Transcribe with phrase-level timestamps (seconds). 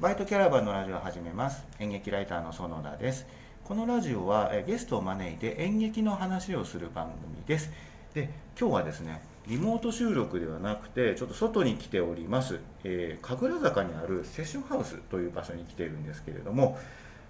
[0.00, 1.66] バイトキャラバンのラジオを始めます。
[1.80, 3.26] 演劇ライターの園田です。
[3.64, 7.72] このラジオはえゲストを招いて演劇の話をする番組です。
[8.14, 16.78] で今日はですねリモート収録ではなくてちょっと外に来ております、えー神楽坂にあるセッションハウスという場所に来ているんですけれども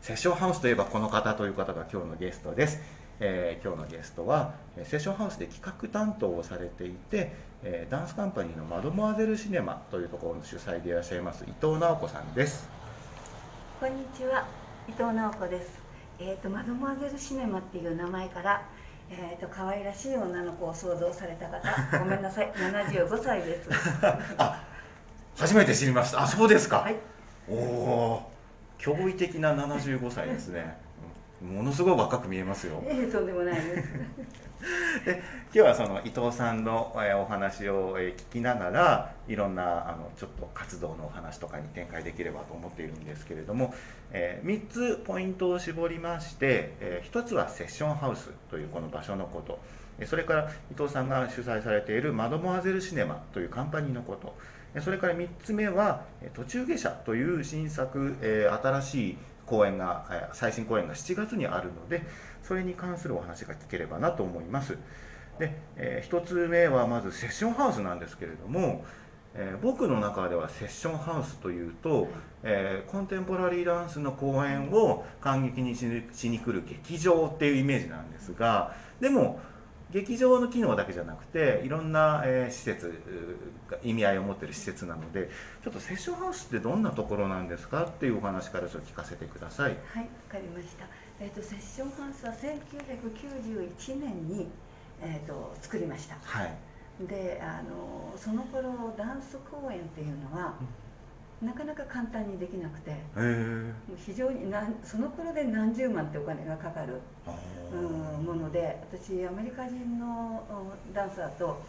[0.03, 2.81] セッションハウスといえばこの方という方が今日のゲストです、
[3.21, 12.69] えー今日のゲストはえーセッションハウスで企画担当をされていて、えーダンスカンパニーのマドモアゼルシネマというところの主催でいらっしゃいます伊藤直子さんです。
[13.81, 14.47] こんにちは、
[14.89, 15.79] 伊藤直子です。
[16.21, 18.63] えっ、とマドモアゼルシネマっていう名前から、
[19.11, 23.71] えっ、と可愛らしい女の子を想像された方、ごめんなさい、 75歳です。
[25.37, 26.23] 初めて知りました。
[26.23, 26.97] あそうですか、はい、
[27.49, 28.33] おお
[28.79, 30.79] 驚異的な75歳ですね。
[30.83, 30.88] うん
[31.43, 32.83] ものすごい若く見えますよ。
[32.87, 33.89] ええとんでもないです。
[35.05, 43.73] で今日はその伊藤さんの、えーお話を、えー聞きながらいろんなあのちょっと活動のお話とかに展開できればと思っているんですけれども、
[44.11, 49.61] え3つポイントを絞りまして、え1つはセッションハウスというこの場所のこと。
[50.01, 54.35] えーそれから伊藤さんが主催されているマドモアゼルシネマというカンパニーのこと。
[54.75, 62.03] えーそれから3つ目はえー途中下車という新作、えー新しい公演がえ最新公演が7月にあるので
[62.43, 64.77] それに関するお話が聞ければなと思います。
[65.39, 68.85] で、え1つ目はまずセッションハウスなんですけれども、
[69.35, 72.09] えー僕の中ではセッションハウスというと、
[72.43, 79.41] えーコンテンポラリーダンスの公演を感激にしに来る劇場っていうイメージなんですがでも
[79.91, 85.31] 劇場の機能だけじゃなくていろんな、えー施設うーが意味合いを持っている施設なので
[85.65, 89.77] ちょっとセッションハウスってどんなところなんですかっていうお話からちょっと聞かせてください。
[89.93, 90.87] はい、わかりました。
[91.21, 94.49] えっ、とセッションハウスは1991年に
[95.01, 96.17] えっ、と作りました。
[96.23, 100.55] はい、で、あのその頃ダンス公演っていうのは、
[101.43, 102.97] なかなか簡単にできなくて。
[103.97, 107.35] 非常になんその頃で何十万ってお金がかかるあ
[107.73, 110.43] うんもので私アメリカ人の
[110.87, 111.61] うんダンサーと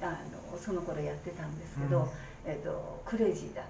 [0.00, 0.06] あ
[0.52, 2.08] のその頃やってたんですけど、うん。
[2.50, 3.64] えっとクレイジーだー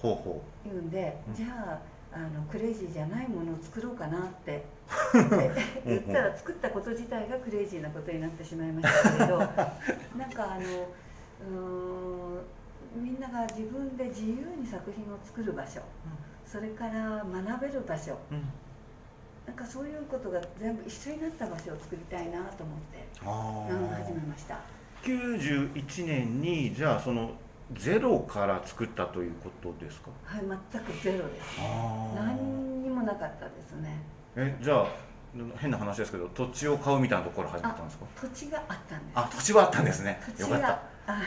[0.00, 1.34] ほうほ言うんで、うん。
[1.34, 1.46] じゃ
[1.80, 4.64] ああのクレイジーじゃないものを作ろうかなって
[5.86, 9.38] 言ったら作ったこと自体がクレイジーなことになってしまいましたけれど
[10.18, 10.60] なんかあの
[11.40, 12.40] うーん
[12.94, 15.80] みんなが自分で自由に作品を作る場所。
[16.44, 18.12] それから学べる場所。
[18.30, 18.42] う、うん、
[19.46, 23.06] なんかそういうことが全部一緒になった場所を作りたいなと思って、
[24.04, 24.58] 始めました。
[25.02, 27.32] 91年にじゃあその
[27.74, 30.10] ゼロから作ったということですか？
[30.24, 31.56] はい全くゼロです。
[31.60, 34.02] あ何にもなかったですね。
[34.36, 34.86] えじゃあ
[35.56, 38.04] 変な話ですけど土地を買うみたいなところ始めたんですか？
[38.20, 39.18] 土地があったんです。
[39.18, 40.20] あ土地はあったんですね。
[40.38, 40.68] よかった。
[41.06, 41.18] あ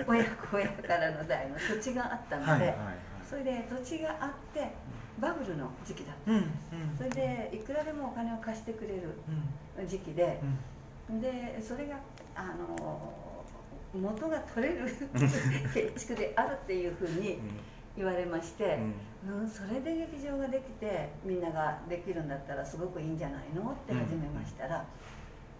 [0.00, 2.76] の親子親からの代の土地があったので、はいはいはい
[3.28, 4.72] それで土地があって
[5.20, 6.32] バブルの時期だった。
[6.32, 6.44] うんうん。
[6.96, 9.14] それでいくらでもお金を貸してくれる
[9.78, 9.86] うん。
[9.86, 10.40] 時期で
[11.08, 11.20] うん。
[11.20, 11.96] でそれが
[12.34, 13.12] あの
[13.94, 14.86] 元が取れる
[15.74, 17.38] 建築であるっていうふうに
[17.96, 18.78] 言われまして、
[19.26, 23.70] うん、それで劇場ができてみんなができるんだったらすごくいいんじゃないの？
[23.70, 24.84] って始めましたら、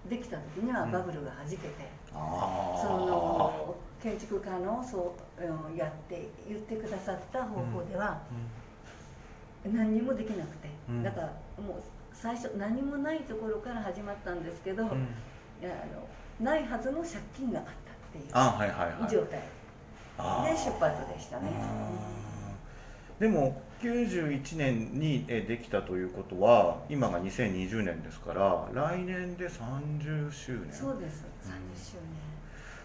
[0.09, 1.75] できた時にはバブルがはじけて、
[2.15, 8.23] ああその建築家のそううんやって言ってくださった方法では
[9.65, 11.03] 何にもできなくて、うん。
[11.03, 11.27] だから
[11.63, 11.83] もう
[12.15, 14.91] 最初何もないところから始まったんですけど、うん。
[14.91, 15.09] うん
[15.61, 16.09] いやあの
[16.41, 17.75] ないはずの借金があったっ
[18.13, 19.47] ていう状態で
[20.57, 21.53] 出発でしたね。
[23.21, 30.73] でも91年にえできたということは今が2020年ですから来年で30周年。
[30.73, 31.25] そうです。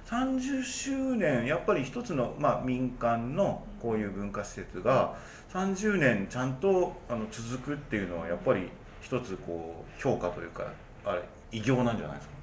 [0.05, 1.45] 30周30周年。
[1.45, 5.15] やっぱり一つの、まあ、民間のこういう文化施設が
[5.51, 8.69] 30年ちゃんとあの続くっていうのはやっぱり
[9.01, 10.71] 一つこう評価というか
[11.05, 11.21] あれ
[11.51, 12.35] 偉業なんじゃないですか？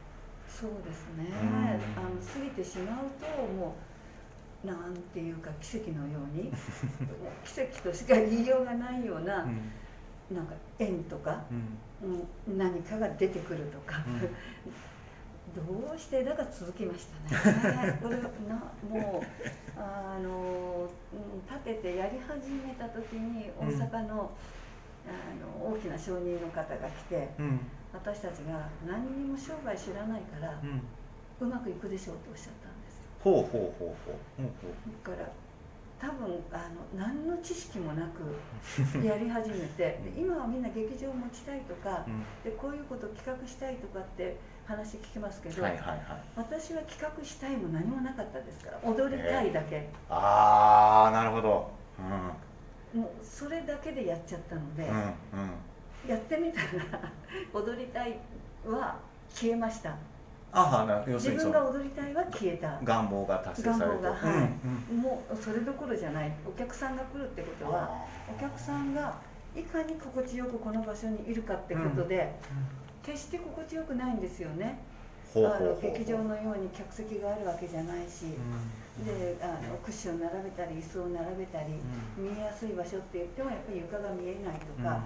[0.49, 2.03] そうですね、うん。
[2.03, 3.92] あの過ぎてしまうともう
[4.65, 6.53] なんていうか奇跡のように
[7.45, 9.45] 奇跡としか言いようがないような、
[10.31, 12.29] なんか縁とか、うん。
[12.49, 14.21] うん、何かが出てくるとか、うん。
[15.55, 17.99] どうしてだか続きましたね。
[18.03, 18.23] これな
[18.89, 24.31] もうあの、うん、立ててやり始めた時に大阪の,、
[25.07, 27.61] あの大きな証人の方が来てうん。
[27.93, 30.81] 私たちが何にも商売知らないからうん。
[31.41, 32.82] うまくいくでしょうとおっしゃったんですよ
[33.23, 33.89] ほうほうほうほう。
[34.37, 35.29] ほうほうだから
[36.01, 38.35] 多分あの何の知識もなく
[39.07, 42.25] やり始めてで今はみんな劇場を持ちたいとかうん。
[42.43, 44.37] でこういうことを企画したいとかって
[44.67, 46.01] 話聞きますけど、はいはいはい。
[46.37, 51.71] 私は企画したいも何もなかったですから踊りたいだけ、ああなるほど、
[52.95, 56.11] もうそれだけでやっちゃったので、うんうん。
[56.11, 57.13] やってみたら
[57.53, 58.19] 踊りたい
[58.67, 58.99] は
[59.31, 59.97] 消えました
[60.53, 62.79] ああな要す自るにその分が踊りたいは消えた。
[62.85, 64.03] 願望が達成されて。
[64.03, 64.95] 願望がはい。
[64.95, 66.33] もうそれどころじゃない。
[66.47, 68.05] お客さんが来るってことは
[68.37, 69.17] お客さんが
[69.57, 72.35] いかに心地よくこの場所にいるかってことで、
[73.03, 74.79] 決して心地よくないんですよね。
[75.35, 78.37] あの劇場のように客席があるわけじゃないし、
[79.05, 81.73] であのクッション並べたり椅子を並べたり、
[82.19, 85.01] 見えやすい場所って言ってもやっぱり床が見えないとか、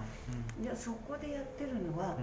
[0.59, 2.15] じゃあそこでやってるのは、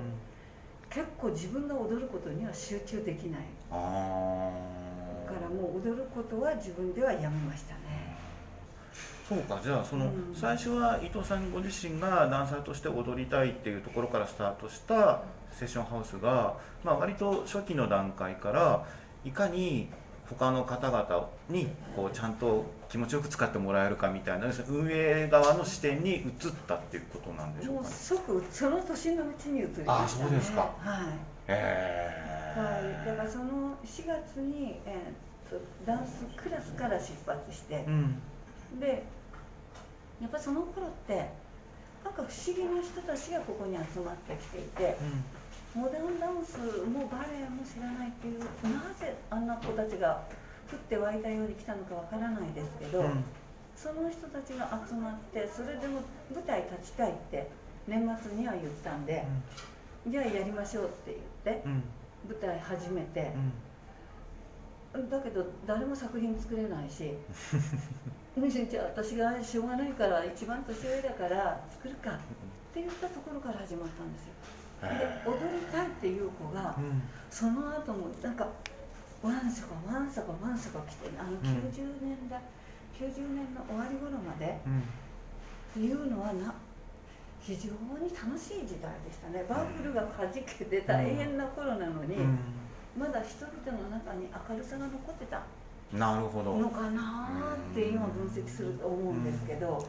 [0.94, 3.40] 結構自分が踊ることには集中できない。
[3.72, 8.16] ああだからもう踊ることは自分ではやめましたね。
[9.28, 10.32] そうかじゃあその、うん。
[10.32, 18.86] 最初は伊藤さんご自身がダンサーとして踊りたいっていうところからスタートしたセッションハウスが、まあ、割と初期の段階から
[19.24, 19.88] いかに
[20.28, 26.32] 他の方々にこうちゃんと気持ちよく使ってもらえるかみたいな運営側の視点に移っ
[26.66, 27.94] たっていうことなんでしょうもうかね。
[27.96, 29.98] 即その年のうちに移りましたね。
[30.04, 30.60] あそうですか。
[30.60, 30.68] は
[31.02, 31.52] い。
[31.52, 32.24] へ
[32.56, 37.84] はい、だーからその4月に、えー、とダンスクラスから出発して。
[37.86, 38.22] う、ん。
[38.80, 39.04] で
[40.20, 41.30] やっぱその頃って
[42.04, 44.96] なんか不思議な人たちがここに集まってきていて
[45.74, 50.22] モダンダンスもバレエも知らないっていうなぜあんな子たちが
[50.70, 53.24] 降って湧いたように来たのかわからないですけど、うん。
[53.76, 56.00] その人たちが集まってそれでも
[56.32, 57.50] 舞台立ちたいって
[57.88, 59.24] 年末には言ったんで、
[60.06, 61.82] じゃあやりましょうって言ってうん。
[62.28, 63.32] 舞台始めて。
[64.94, 65.10] うん。
[65.10, 67.10] だけど誰も作品作れないし
[68.70, 72.18] じゃあ私がしょうがないから一番年上だから作るかっ
[72.72, 74.34] て言ったところから始まったんですよ。
[74.34, 74.63] で
[75.26, 77.02] 踊りたいっていう子がうん。
[77.30, 78.46] その後もなんか
[79.22, 81.34] ワンサかワンサかワンサか来てあのん。
[81.40, 82.40] 90年代、
[82.98, 84.80] 90年の終わり頃までうん。
[84.80, 84.82] っ
[85.74, 86.54] ていうのはな
[87.40, 89.44] 非常に楽しい時代でしたね。
[89.48, 92.38] バブルがはじけて大変な頃なのに、うん。
[92.98, 95.42] まだ人々の中に明るさが残ってた
[95.92, 96.56] なるほど。
[96.56, 99.86] のかなーって今分析すると思うんですけど、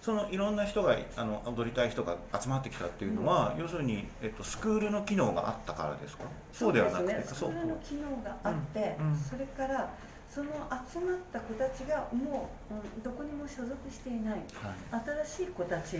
[0.00, 6.24] そのいろんな人があの踊りたい人が集まってきたっていうのは、要するに、えっと、スクールの機能があったからですか？
[6.52, 7.24] そうではなくてね。
[7.26, 9.12] スクールの機能があって、うん。
[9.12, 9.16] うん。
[9.18, 9.92] それから
[10.30, 10.50] その
[10.92, 14.44] 集まった子たちがもう、うんどこにも所属していない
[14.92, 15.02] はい。
[15.26, 15.98] 新しい子たち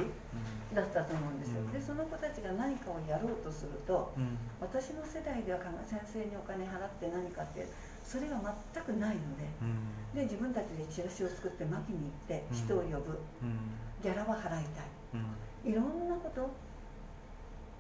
[0.75, 1.73] だったと思うんですよ、うん。
[1.73, 4.39] でその子たちが何かをやろうとするとうん。
[4.61, 5.59] 私の世代では
[5.89, 7.67] 先生にお金払って何かって
[8.08, 8.40] それが
[8.72, 10.16] 全くないのでうん。
[10.16, 12.56] で自分たちでチラシを作って巻きに行ってうん。
[12.56, 13.76] 人を呼ぶ、うん。
[14.02, 14.87] ギャラは払いたい。
[15.14, 15.70] うん。
[15.70, 16.40] いろんなこと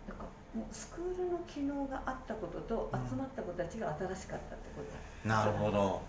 [0.06, 3.08] なんかもうスクールの機能があったこととうん。
[3.08, 4.82] 集まった子たちが新しかったってこ
[5.24, 5.28] と。
[5.28, 6.02] なるほど。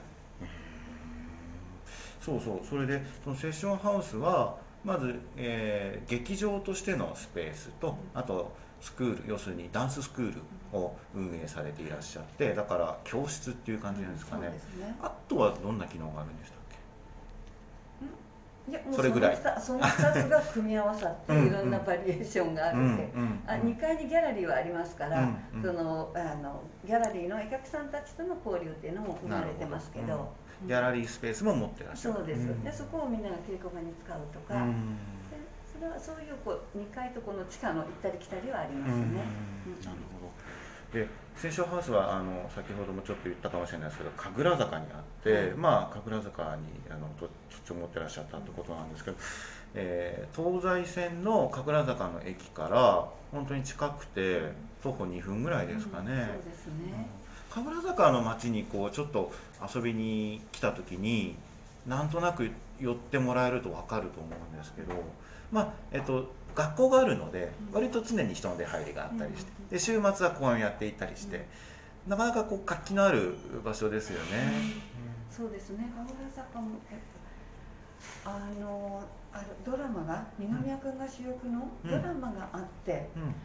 [2.21, 2.59] そうそう。
[2.67, 8.51] それでそのセッションハウスはまず、えー劇場としてのスペースとあと
[8.81, 10.41] スクール要するにダンススクール
[10.77, 14.47] を運営されていらっしゃってだから教室っていう感じなんですかね。
[14.47, 14.95] ね。
[15.01, 16.59] あとはどんな機能があるんでしたっ
[18.67, 18.71] け？
[18.71, 19.37] いやもうそれぐらい。
[19.59, 23.09] その二その2つが組み合わさって うんいろんなバリエーションがあるんで、
[23.47, 25.61] あ2階にギャラリーはありますから、うんうん。
[25.63, 30.07] そのあのギャラリーのお客さんたちとの交流っていうのも生まれてますけど。
[30.07, 30.29] なるほ
[30.67, 32.15] ギャラリースペースも持ってらっしゃる。
[32.15, 34.73] そうです、んでそこをみんなが稽古場に使うとか、うん。
[34.73, 35.18] で
[35.79, 39.23] それはそういうこう2階とこの地下の行ったり来たりはありますうんね。
[39.85, 40.27] なるほ
[40.93, 41.07] どで
[41.37, 49.17] セッションハウスはあの先ほどもちょっと言ったかもしれないですけど神楽坂にあって、はいまあ神楽坂にあの土土地を持ってらっしゃったってことなんですけど、
[49.75, 54.51] えー東西線の神楽坂の駅から本当に近くて
[54.83, 56.11] 徒歩2分ぐらいですかね。
[56.11, 57.07] うんそうですね。
[57.51, 59.31] 神楽坂の町にこうちょっと
[59.73, 61.35] 遊びに来た時に
[61.87, 64.93] なんとなく寄ってもらえると分かると思うんですけど
[65.51, 69.67] まあえっと学校があるのでうん割と常に人の出入りがあったりしてうん。
[69.69, 71.47] で週末は公演をやっていたりして
[72.07, 74.51] なかなかこう活気のある場所ですよね。
[75.29, 75.89] そうですね。
[75.95, 76.97] 神楽坂もえっ
[78.23, 83.35] とあのあるドラマが二宮君が主役のドラマがあって、うん。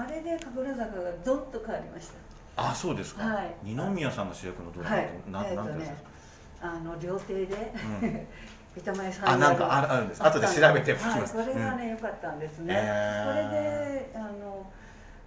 [0.00, 2.08] あれで神楽坂がどんと変わりまし
[2.56, 2.70] た。
[2.70, 3.54] あそうですか、はい。
[3.62, 5.06] 二宮さんが主役のドラマはい。
[5.06, 5.96] って、な,、えっとなんですね、
[6.60, 7.62] あの料亭でか、
[8.02, 8.26] うん
[8.76, 10.22] 板前さんあなんかあるるあるんです。
[10.24, 12.74] 後で調べておきはい、ます、これがね良、かったんですね。
[12.76, 13.50] えー。
[13.50, 14.66] これであの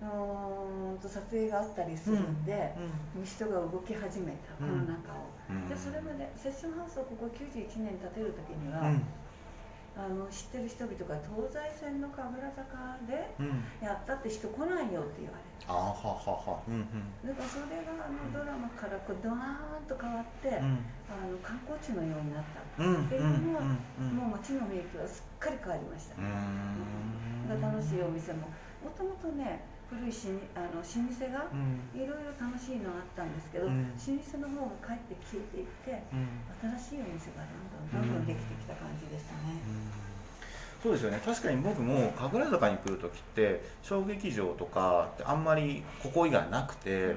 [0.02, 2.76] うーんと撮影があったりするんで、
[3.24, 5.30] 人が動き始めたこの中を。
[5.50, 9.04] うんうんでそれまでセッションハウスをここ91年建てる時には、うん
[10.06, 13.66] ああの知ってる人々が東西線の神楽坂でうん。
[13.82, 16.86] やったって人来ないよって言われてあーはははうん
[17.26, 20.86] だからそれがあのドラマからこうドワーンと変わって、うん。
[21.06, 23.22] あの観光地のようになったうんうんっていう
[23.54, 27.62] のは、うんもう街の雰囲気はすっかり変わりました、うーん。
[27.62, 28.50] 楽しいお店も。
[28.84, 30.92] もともとね古いしあの老舗
[31.32, 31.82] がうん。
[31.94, 33.94] いろいろ楽しいのあったんですけど、うん。
[33.94, 36.28] 老舗の方がかえって消えていってうん。
[36.80, 39.38] 新しいお店がどんどんどんどんできてきた感じですね、
[40.82, 41.22] そうですよね。
[41.24, 47.16] 確かに僕も神楽坂に来る時って小劇場とかってあんまりここ以外なくて、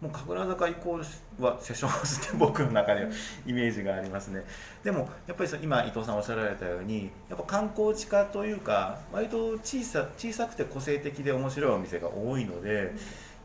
[0.00, 0.98] もう神楽坂イコー
[1.38, 3.10] ルはセッションハウスって僕の中では
[3.46, 4.44] イメージがありますね。
[4.84, 12.92] でもやっぱりそう今伊藤さんおっしゃられたようにやっぱ観光地化というか割と小さ小さくて個性的で面白いお店が多いので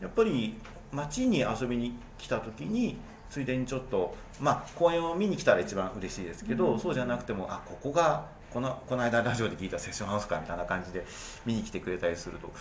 [0.01, 0.55] やっぱり
[0.91, 2.98] 街に遊びに来た時に
[3.29, 6.79] ついでにちょっとまあ公演を見に来たら一番嬉しいですけど、うん。
[6.79, 11.05] そうじゃなくてもあここがこのこの間ラジオで聞いたセッションハウスかみたいな感じで
[11.46, 12.51] 見に来てくれたりすると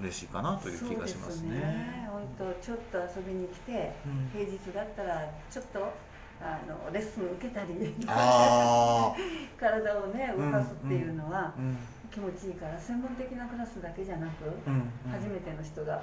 [0.00, 2.08] 嬉しいかなという気がしますそうですね。
[2.10, 4.30] 本当ちょっと遊びに来て、うん。
[4.32, 5.92] 平日だったらちょっと
[6.40, 9.14] あのレッスン受けたりあ
[9.58, 11.78] 体をね動かすっていうのはーうん。
[12.12, 14.92] 気持ちいいから専門的なクラスだけじゃなく、うん。
[15.10, 16.02] 初めての人が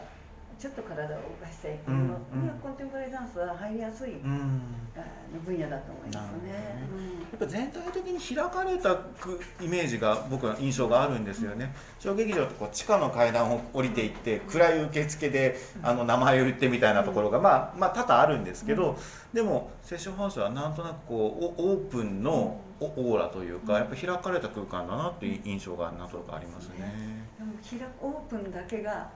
[0.59, 2.03] ちょっと体を動かしたいっていうの。
[2.03, 2.59] うんうん。
[2.61, 4.61] コンテンポラリーダンスは入りやすい、うん。
[5.45, 6.51] 分野だと思いますね。
[6.51, 11.73] なるやっぱ全体的に開かれたくイメージが僕は印象があるんですよね。
[11.99, 18.97] 小劇場ってこう地下の階段を降りていって暗い受付であの名前を言ってみたいなところが、まあ、まあ多々あるんですけど、
[19.31, 27.27] でもセッションハウスはなんとなくこうオオープンのオオーラというかやっぱ開かれた空間だなっていう印象がなんとなくありますね。
[27.37, 29.09] でも開オープンだけが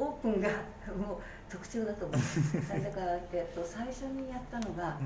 [0.00, 0.48] オープンが
[0.96, 2.20] もう特徴だと思う。
[2.82, 4.96] だから、えっと、最初にやったのが、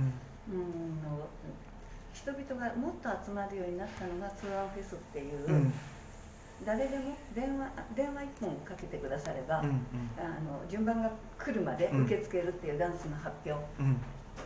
[0.49, 1.03] うん。
[1.03, 1.27] の
[2.13, 5.73] 人々がもっと集まるようになったのがツアーフェスっていう、うん。
[6.65, 9.85] 誰でも電話電話1本かけてくだされば、うん
[10.17, 13.97] あの順番が来るまで受け付けるっていうダンスの発表、うん。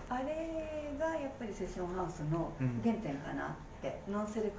[0.08, 2.80] あれがやっぱりセッションハウスのうん。
[2.82, 3.50] 原点かなっ
[3.82, 4.46] て、ノンセレク